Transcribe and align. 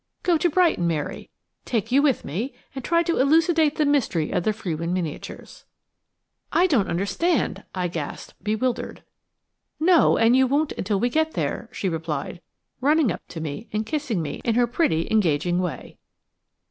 "Go 0.23 0.35
to 0.35 0.49
Brighton, 0.49 0.87
Mary, 0.87 1.29
take 1.63 1.91
you 1.91 2.01
with 2.01 2.25
me 2.25 2.55
and 2.73 2.83
try 2.83 3.03
to 3.03 3.19
elucidate 3.19 3.75
the 3.75 3.85
mystery 3.85 4.31
of 4.31 4.41
the 4.41 4.51
Frewin 4.51 4.93
miniatures." 4.93 5.63
"I 6.51 6.65
don't 6.65 6.89
understand," 6.89 7.65
I 7.75 7.87
gasped, 7.87 8.43
bewildered. 8.43 9.03
"No, 9.79 10.17
and 10.17 10.35
you 10.35 10.47
won't 10.47 10.71
until 10.71 10.99
we 10.99 11.09
get 11.09 11.33
there," 11.33 11.69
she 11.71 11.87
replied, 11.87 12.41
running 12.79 13.11
up 13.11 13.21
to 13.27 13.39
me 13.39 13.67
and 13.71 13.85
kissing 13.85 14.23
me 14.23 14.41
in 14.43 14.55
her 14.55 14.65
pretty, 14.65 15.07
engaging 15.11 15.59
way. 15.59 15.99